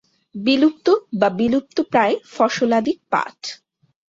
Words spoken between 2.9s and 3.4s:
পাট।